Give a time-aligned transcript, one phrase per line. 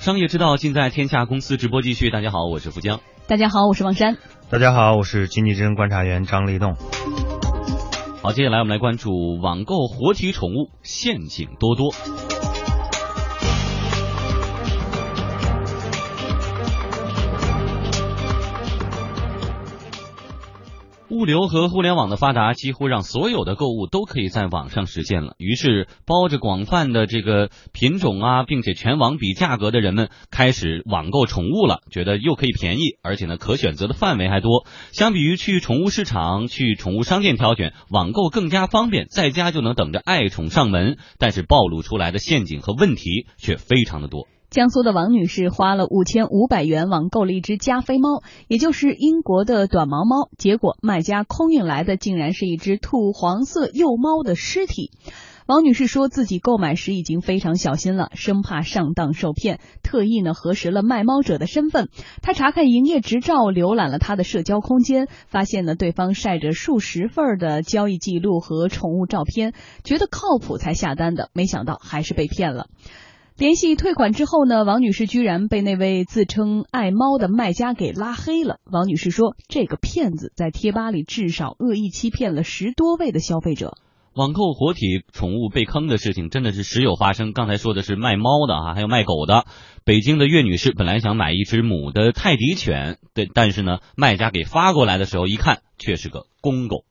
[0.00, 2.08] 商业之道尽在天下公司直播继续。
[2.08, 3.02] 大家好，我是福江。
[3.26, 4.16] 大家好，我是王珊。
[4.48, 6.74] 大家好，我是经济之声观察员张立栋。
[8.22, 9.10] 好，接下来我们来关注
[9.42, 11.92] 网购活体宠物陷阱多多。
[21.20, 25.34] 物流和互联网的发达，几乎让所有的购物都可以在网上实现了。
[25.36, 34.64] 于是，包着广泛的这个品种啊，并且全网比价格的人们开始网购宠物了，觉得又可以便宜，而且呢，可选择的范围还多。
[34.92, 40.96] 相比于去宠物市场、去宠物商店挑选，网购更加方便，在家就能等着爱宠上门。
[41.18, 44.26] 但是，暴露出来的陷阱和问题却非常的多。
[44.50, 54.90] 江苏的王女士花了五千五百元网购了一只加菲猫，也就是英国的短毛猫，结果卖家空运来的竟然是一只土黄色幼猫的尸体。
[55.46, 61.88] 王女士说自己购买时已经非常小心了，生怕上当受骗，特意呢核实了卖猫者的身份。
[62.20, 69.54] 她查看营业执照，浏览了他的社交空间，发现呢对方晒着数十份的交易记录和宠物照片，
[69.84, 72.66] 觉得靠谱才下单的，没想到还是被骗了。
[73.40, 78.56] 联系退款之后呢，王女士居然被那位自称爱猫的卖家给拉黑了。
[78.70, 83.78] 王女士说，这个骗子在贴吧里至少恶意欺骗了十多位的消费者。
[84.12, 87.32] 网购活体宠物被坑的事情真的是时有发生。
[87.32, 89.46] 刚才说的是卖猫的啊，还有卖狗的。
[89.86, 96.84] 北京的岳女士本来想买一只母的泰迪犬，对，但是呢，卖家给发过来的时候一看，却是个公狗。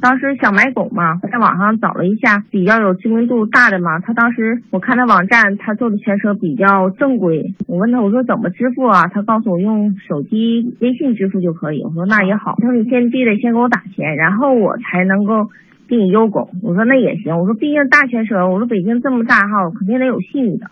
[0.00, 3.98] 当时想买狗嘛，在网上找了一下比较有知名度大的嘛。
[4.00, 7.54] 他当时我看他网站，他做的全车比较正规。
[7.66, 9.08] 我问他我说怎么支付啊？
[9.08, 11.82] 他告诉我用手机微信支付就可以。
[11.84, 12.56] 我说那也好。
[12.58, 15.50] 他说你先必得先给我打钱，然后我才能够
[15.86, 16.48] 给你邮狗。
[16.62, 17.38] 我说那也行。
[17.38, 20.66] 我说毕竟大全车，我说北京这么大哈，肯定得有信誉的。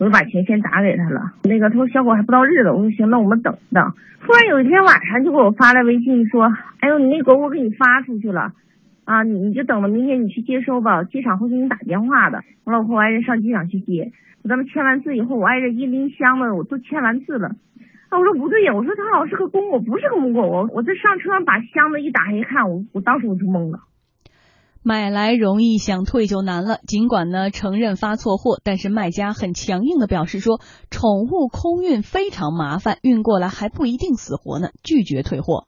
[0.00, 1.20] 我就把钱先打给他了。
[1.44, 2.70] 那个他说小狗还不到日子。
[2.70, 3.92] 我说行，那我们等等。
[4.22, 8.52] 突然有一天晚上就给我发来微信说，哎呦你那狗我给你发出去了。
[9.04, 12.42] 啊，你你就等着明天你去接收吧，机场会给你打电话的。
[12.64, 14.12] 我老婆我爱人上机场去接，
[14.42, 17.48] 我咱们签完字以后，我爱人一拎箱子，我都签完字了。
[18.08, 20.48] 啊，我说不对呀，我说他好像是个公狗，不是个母狗。
[20.48, 23.80] 我我这上车把箱子一打开一看，我我当时我就懵了。
[24.82, 26.78] 买来容易，想退就难了。
[26.86, 30.58] 尽管呢承认发错货，但是卖家很强硬的表示说，
[30.90, 35.66] 宠物空运非常麻烦，运过来还不一定死活呢，拒绝退货。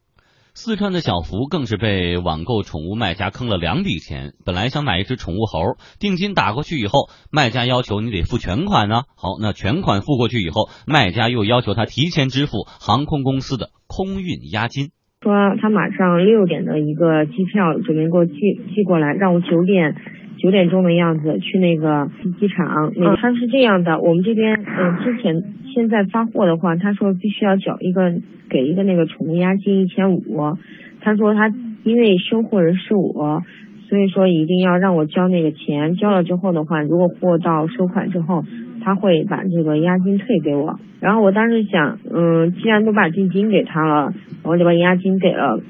[0.55, 4.33] 四川的小福更是被网购宠物卖家坑了两笔钱。
[4.45, 5.61] 本来想买一只宠物猴，
[5.99, 9.03] 定金打过去以后，卖家要求你得付全款呢。
[9.15, 14.91] 好，那全款付过去以后，卖家又要求他提前支付航空公司的空运押金。
[15.23, 19.95] 说他马上六点的一个机票准备给我寄寄过来，让我九点
[20.39, 22.11] 九点钟的样子去那个
[22.41, 22.93] 机场。
[22.97, 25.43] 那他是这样的，我们这边嗯之前。
[25.75, 28.13] 现在发货的话，他说必须要缴一个
[28.51, 30.59] 给一个那个宠物押金一千五。
[31.01, 31.51] 他说他
[31.83, 33.43] 因为收货人是我，
[33.89, 35.97] 所以说一定要让我交那个钱。
[35.97, 38.45] 交了之后的话，如果货到收款之后，
[38.83, 40.79] 他会把这个押金退给我。
[41.01, 44.13] 然后我当时想，嗯，既然都把定金给他了，
[44.43, 45.61] 我就把押金给了。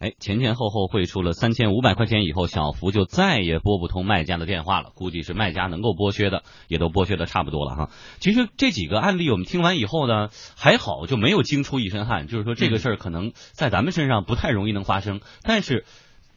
[0.00, 4.92] 哎，前前后后汇出了三千五百块钱以后，小福就再也拨不通卖家的电话了。
[4.94, 7.90] 估计是卖家能够剥削的，也都剥削的差不多了哈。
[8.20, 15.20] 其实这几个案例我们听完以后呢，还好就没有惊出一身汗，就是说这个事儿可能在咱们身上不太容易能发生。
[15.42, 15.84] 但是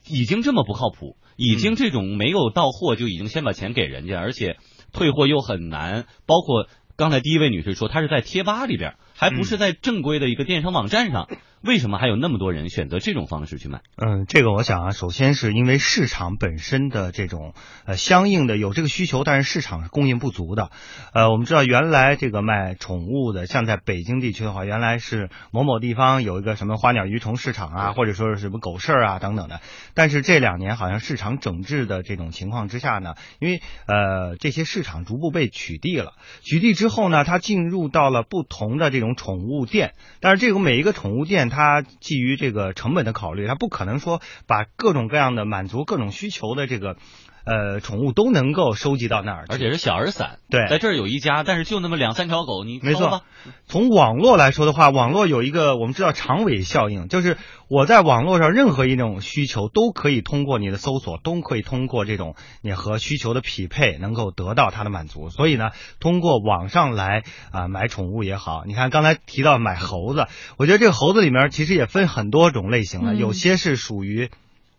[0.10, 4.58] 已经这么不靠谱，已经这种没有到货就已经先把钱给人家，而且
[4.92, 6.06] 退货又很难。
[6.26, 11.28] 包括刚才第一位女士说，她是在贴吧里边，还不是在正规的一个电商网站上。
[11.64, 13.82] 为什么还有那么多人选择这种方式去买？
[13.96, 17.54] 嗯，这个我想啊，首先是因为市场本身的这种
[17.86, 20.72] 呃相应的有这个需求，但是市场是供应不足的。
[21.14, 29.62] 呃，我们知道原来这个卖宠物的，像在北京地区的话，原来是某某地方有一个什么花鸟鱼虫市场啊，或者说是什么狗市啊等等的。
[29.94, 41.51] 但是这两年好像市场整治的这种情况之下呢，因为呃这些市场逐步被取缔了，取缔之后呢，它进入到了不同的这种宠物店，但是这个每一个宠物店。
[41.52, 46.98] 它基于这个成本的考虑，它不可能说把各种各样的满足各种需求的这个。
[47.46, 50.40] 呃，宠物都能够收集到那儿，而且是小而散。
[50.50, 53.22] 对，在这儿有一家，但是就那么两三条狗，你没错。
[53.66, 65.30] 从网络来说的话，网络有一个我们知道长尾效应，就是我在网络上任何一种需求都可以通过你的搜索，都可以通过这种你和需求的匹配，能够得到它的满足。
[65.30, 70.28] 所以呢，通过网上来啊买宠物也好，你看刚才提到买猴子，
[70.58, 74.30] 我觉得这个猴子里面其实也分很多种类型了，有些是属于。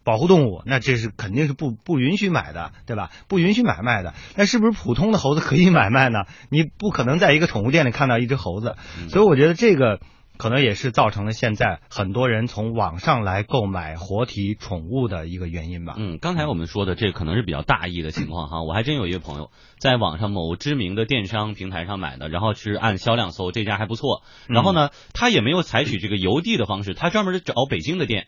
[0.05, 3.11] 保护动物，那这是肯定是不不允许买的，对吧？
[3.29, 4.15] 不允许买卖的。
[4.37, 6.25] 那是不是普通的猴子可以买卖呢？
[6.51, 8.77] 你不可能在一个宠物店里看到一只猴子，
[9.09, 10.01] 所以我觉得这个。
[10.39, 15.95] 可能也是造成了现在很多人从网上来购买活体宠物的一个原因吧。
[15.97, 28.27] 嗯，刚才我们说的这可能是比较大意的情况哈，我还真有一个朋友在网上某知名的电商平台上买的，然后是按销量搜这家还不错，然后呢，他也没有采取这个邮递的方式，他专门找北京的店，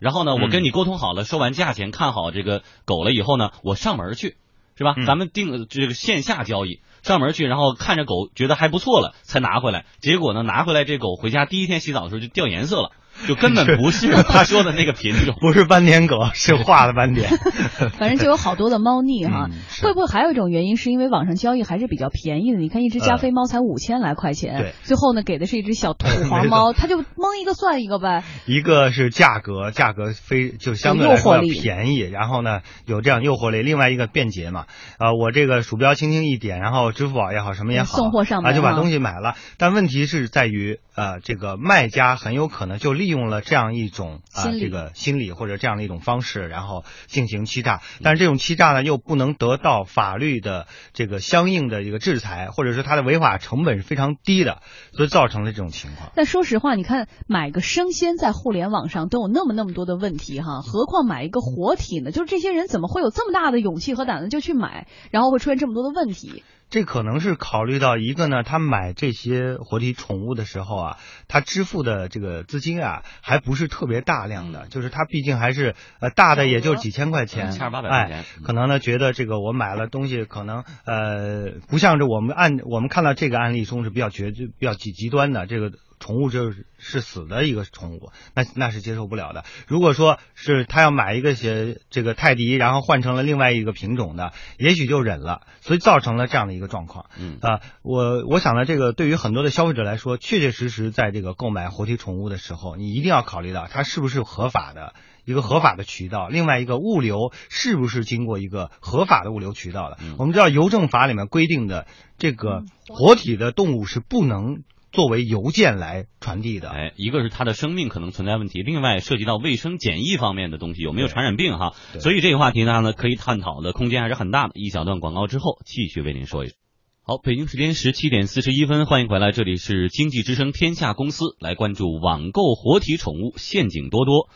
[0.00, 4.36] 然后呢，我跟你沟通好了，收完价钱，看好这个狗了以后呢，我上门去，
[4.76, 4.94] 是吧？
[5.06, 6.80] 咱们定这个线下交易。
[7.02, 9.86] 上门去，然后看着狗觉得还不错了，才拿回来。
[10.00, 12.92] 结果呢，拿回来这狗回家第一天洗澡的时候就掉颜色了。
[13.26, 17.30] 就根本不是他说的那个品种， 不是斑点狗，是画的斑点。
[17.98, 19.48] 反正就有好多的猫腻哈。
[19.82, 22.58] 会不会还有一种原因，是因为网上交易还是比较便宜的？
[22.58, 28.24] 你看一只加菲猫才五千来块钱，对，最后呢给的是一只小土黄猫， 他就蒙一个算一个呗。
[28.46, 33.62] 一个是价格，价格非就相对来说便宜，然后呢有这样诱惑力。
[33.62, 34.66] 另外一个便捷嘛，
[34.98, 39.34] 啊，我这个鼠标轻轻一点，然后支付宝也好，什么也好，送货上门就把东西买了。
[39.58, 47.82] 但问题是在于，呃，这个卖家很有可能就利用了这样一种啊这个心理或者这样的一种方式，然后进行欺诈。
[48.02, 54.62] 但是这种欺诈呢，又不能得到法律的这个相应的一个制裁，或者说它的违法成本是非常低的，
[54.92, 56.12] 所以造成了这种情况。
[56.14, 62.12] 但说实话，你看买个生鲜在互联网上都有那么那么多的问题哈，何况买一个活体呢？
[62.12, 66.44] 就是这些人怎么会有这么大的勇气和胆子就去买，然后会出现这么多的问题？
[66.70, 85.72] 这可能是考虑到一个呢，他买这些活体宠物的时候啊，他支付的这个资金啊，还不是特别大量的，就是他毕竟还是呃大的，也就几千块钱，千八百块钱，可能呢觉得这个我买了东西，可能呃不像是我们按我们看到这个案例中是比较绝对、比较极极端的这个。
[86.00, 89.44] 宠物就是是死的一个宠物，那那是接受不了的。
[89.68, 97.10] 如果说是他要买一个些这个泰迪，然后换成了另外一个品种的，也许就忍了，所以造成了这样的一个状况。
[97.18, 104.94] 嗯啊，我我想呢，这个对于很多的消费者来说，确确实实在这个购买活体宠物的时候，你一定要考虑到它是不是合法的
[105.26, 109.98] 一个合法的渠道，另外一个物流是不是经过一个合法的物流渠道的。
[110.16, 111.86] 我们知道邮政法里面规定的
[112.16, 114.62] 这个活体的动物是不能。
[114.92, 124.52] 作为邮件来传递的，哎，一个是它的生命可能存在问题，另外涉及到卫生检疫方面的东西有没有传染病哈，所以这个话题呢呢可以探讨的空间还是很大的。
[124.54, 126.54] 一小段广告之后，继续为您说一说。
[127.02, 134.28] 好，北京时间十七点四十一分，欢迎回来，这里是经济之声天下公司，来关注网购活体宠物陷阱多多。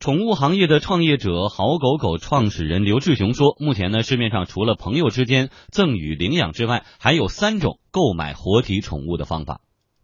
[0.00, 9.60] 宠物行业的创业者好狗狗创始人刘志雄说，目前呢市面上除了朋友之间赠与领养之外，还有三种购买活体宠物的方法。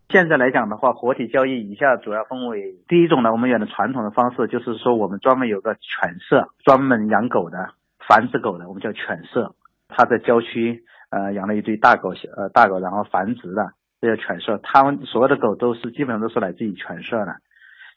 [0.08, 7.70] 现在来讲的话，活体交易以下主要分为第一种呢，我们原来传统的方式就是说，我们专门有个犬舍，专门养狗的、
[8.06, 9.54] 繁殖狗的，我们叫犬舍。
[9.88, 14.60] 他在郊区呃养了一堆大狗，呃大狗，然后繁殖的，这叫犬舍。
[14.62, 17.36] 他们所有的狗都是基本上都是来自于犬舍的。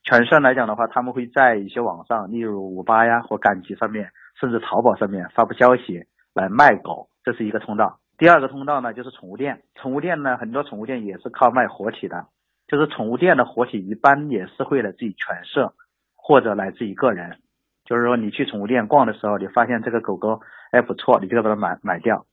[0.03, 7.99] 犬舍来讲的话，他们会在一些网上，例如五八呀或赶集上面，甚至淘宝上面发布消息来卖狗，这是一个通道。
[8.17, 9.61] 第二个通道呢，就是宠物店。
[9.75, 12.25] 宠物店呢，很多宠物店也是靠卖活体的。
[12.67, 15.73] 就是宠物店的活体，一般也是会来自己犬舍，
[16.15, 17.37] 或者来自于个人。
[17.85, 20.41] 就是说，你去宠物店逛的时候，你发现这个狗狗
[20.71, 22.25] 哎不错，你就把它买买掉。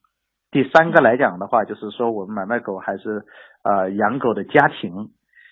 [0.51, 3.23] 第三个来讲的话，就是说我们买卖狗还是
[3.63, 5.11] 呃养狗的家庭，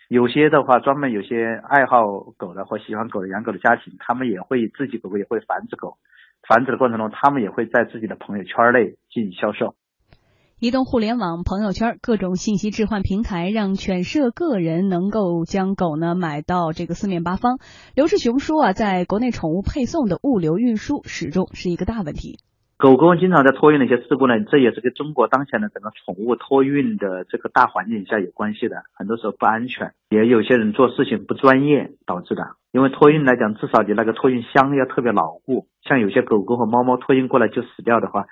[0.09, 5.99] 有些的话专门有些爱好狗的或喜欢狗的养狗的家庭，他们也会自己狗狗也会繁殖狗，
[6.49, 9.77] 繁殖的过程中，他们也会在自己的朋友圈内进行销售。
[10.63, 17.59] 移动互联网、朋友圈、各种信息置换平台，让犬舍个人能够将狗呢买到这个四面八方。
[17.97, 22.39] 刘志雄说啊，在国内宠物配送的物流运输始终是一个大问题。
[22.77, 28.85] 狗狗经常在托运的一些事故呢，这也是跟中国当前的整个宠物托运的这个大环境下有关系的。
[28.95, 32.55] 很多时候不安全，也有些人做事情不专业导致的。
[32.71, 35.67] 因为托运来讲，至少你那个托运箱要特别牢固。
[35.83, 38.27] 像有些狗狗和猫猫托运过来就死掉的话。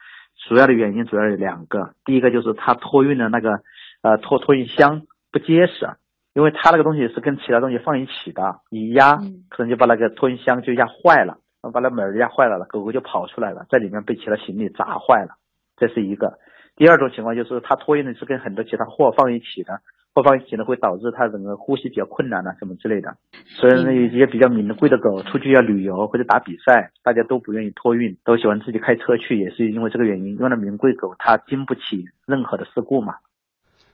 [0.50, 3.60] 主要的原因主要有两个，第一个就是它托运的那个
[4.02, 5.88] 呃托托运箱不结实，
[6.34, 11.38] 因为它那个东西是跟其他东西放一起的，一压可能就把那个托运箱就压坏了，
[11.72, 15.36] 把那门压坏了了，狗狗就跑出来了，在里面被其他行李砸坏了，
[15.76, 16.40] 这是一个。
[16.74, 19.82] 第二种情况就是它托运的是跟很多其他货放一起的。
[20.12, 23.16] 货放一起呢，会导致它整个呼吸比较困难啊，什么之类的。
[23.44, 30.36] 所以呢，有一些比较名贵的狗出去要旅游或者打比赛，大家都不愿意托运，都喜欢自己开车去，也是因为这个原因。
[30.36, 33.14] 因为那名贵狗它经不起任何的事故嘛。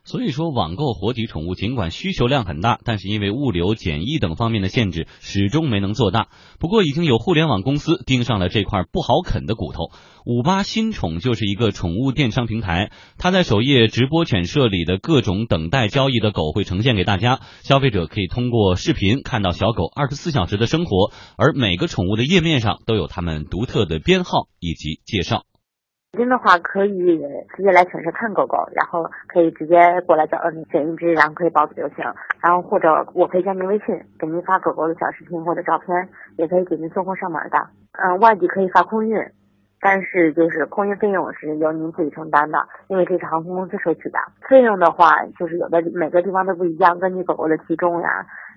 [0.06, 6.28] 所以说，网购活体宠物尽管需求量很大，但是因为物流、检疫等方面的限制，始终没能做大。
[6.60, 9.90] 不过，已经有互联网公司盯上了这块不好啃的骨头。
[10.24, 25.42] 五八新宠就是一个宠物电商平台，它在首页直播犬舍里的各种等待交易的狗会呈现给大家，消费者可以通过视频看到小狗二十四小时的生活，而每个宠物的页面上都有它们独特的编号以及介绍。
[26.16, 27.18] 您的话可以
[27.54, 32.04] 直接来犬舍看狗狗，然后可以直接过来找你选一只，然后可以报就行。
[32.40, 36.08] 然后或者我可以加您微信，给您发狗狗的小视频或者照片，
[36.38, 37.68] 也可以给您送货上门的。
[37.92, 39.18] 嗯，外地可以发空运，
[39.80, 44.18] 但是就是空运费用是由您自己承担的，因为这是航空公司收取的。
[44.48, 48.08] 费用的话，就是有的每个地方都不一样，根据狗狗的体重呀，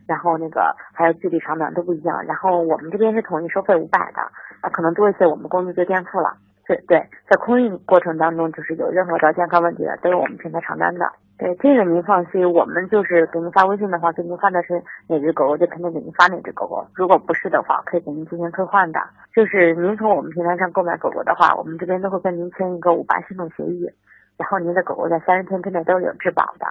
[0.08, 2.24] 然后那个还有距离长短都不一样。
[2.26, 4.22] 然后我们这边是统一收费五百的，
[4.62, 6.38] 啊，可能多一些我们公司就垫付了。
[6.70, 11.12] 对对，在空运过程当中，就是有任何的健康问题的，都是我们平台承担的。
[11.36, 16.86] 对，这个您放心，我们就是给您发微信的话，给您发的是哪只狗狗，就肯定给您发哪只狗狗。
[16.94, 19.00] 如果不是的话，可以给您进行退换的。
[19.34, 23.90] 就是您从我们平台上购买狗狗的话，我们这边都会跟您签一个五八行动协议，
[24.38, 26.68] 然后您的狗狗在三十天之内都是有质保的。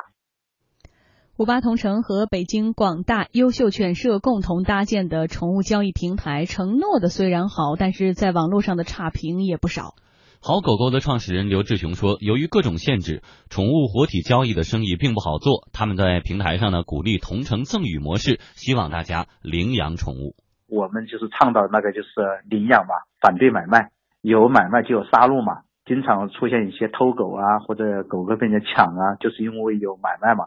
[1.39, 9.95] 五八同城和北京广大优秀犬舍共同搭建的宠物交易平台，承诺的虽然好，但是在网络上的差评也不少。
[10.43, 15.69] 好狗狗的创始人刘志雄说，由于各种限制，宠物活体交易的生意并不好做。
[15.73, 20.35] 他们在平台上呢，鼓励同城赠与模式，希望大家领养宠物。
[20.67, 22.09] 我们就是倡导那个就是
[22.51, 23.93] 领养嘛，反对买卖，
[24.23, 30.47] 有买卖就有杀戮嘛，经常出现一些偷狗啊，或者狗狗被人家抢啊，就是因为有买卖嘛。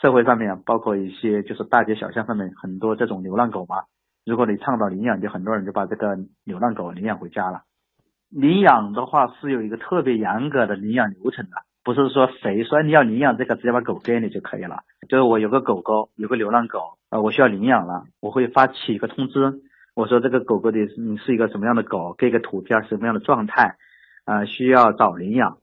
[0.00, 3.82] 社会上面包括一些就是大街小巷上面很多这种流浪狗嘛，
[4.24, 7.62] 如果你倡导领养，就很多人就把这个流浪狗领养回家了。
[8.30, 14.82] 领养的话是有一个特别严格的领养流程的，不是说谁说你要领养这个直接把狗给你就可以了。
[15.08, 19.62] 就是我有个狗狗，有个流浪狗啊，我需要领养了，我会发起一个通知，
[19.96, 23.76] 我说这个狗狗的你是一个什么样的狗，给个图片什么样的状态
[24.26, 25.58] 啊，需要找领养。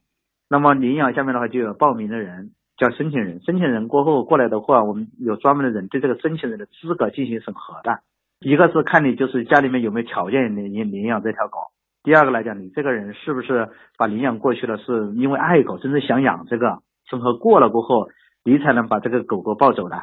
[0.49, 2.51] 那么领养下面的话就有报名的人。
[2.77, 8.01] 叫申请人，申请人过后过来的话，我们有专门的人对这个申请人的资格进行审核的。
[8.39, 11.71] 一个是看你就是家里面有没有条件领领养这条狗，
[12.03, 16.79] 第二个来讲，你这个人是不是把领养过去了，是因为爱狗，真正想养这个，
[17.09, 18.09] 审核过了过后，
[18.43, 19.95] 你才能把这个狗狗抱走的。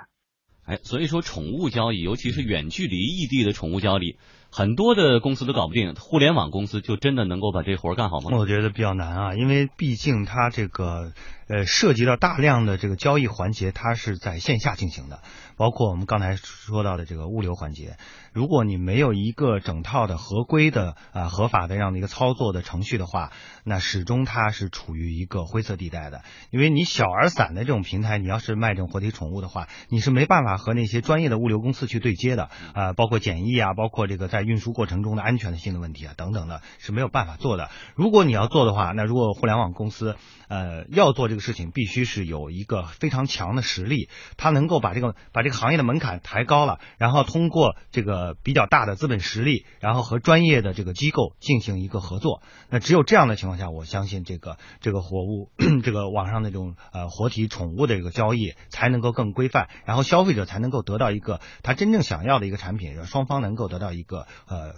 [0.66, 4.16] 哎，所以说宠物交易，尤其是远距离异地的宠物交易。
[4.54, 8.36] 很多的公司都搞不定，互联网公司就真的能够把这活干好吗？
[8.36, 11.12] 我觉得比较难啊，因为毕竟它这个
[11.48, 15.22] 呃涉及到大量的这个交易环节，它是在线下进行的，
[15.56, 17.96] 包括我们刚才说到的这个物流环节。
[18.34, 23.30] 如果你没有一个整套的合规的啊合法的这样的一个操作的程序的话，
[23.64, 26.22] 那始终它是处于一个灰色地带的。
[26.50, 37.70] 因为你小而散的这种平台，你要是卖这种活体宠物的话，你是没办法和那些专业的物流公司去对接的啊，包括检疫啊，包括这个在运输过程中的安全性的问题啊，等等的，是没有办法做的。
[37.94, 40.16] 如果你要做的话，那如果互联网公司
[40.48, 52.42] 呃要做这个事情，必须是有一个非常强的实力，它能够把这个把这个行业的门槛抬高了，然后通过这个比较大的资本实力，然后和专业的这个机构进行一个合作。
[52.68, 55.50] 那只有这样的情况下，我相信这个这个活物
[55.82, 64.72] 这个网上那种呃活体宠物的这个交易才能够更规范，然后消费者才能够得到一个他真正想要的一个产品，双方能够得到一个呃。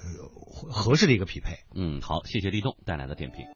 [0.71, 1.59] 合适的一个匹配。
[1.75, 3.45] 嗯，好，谢谢立栋带来的点评。